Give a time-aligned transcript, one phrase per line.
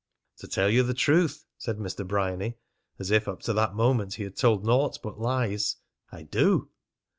[0.37, 2.07] "To tell you the truth," said Mr.
[2.07, 2.55] Bryany
[2.97, 5.75] as if up to that moment he had told naught but lies,
[6.11, 6.71] "I do."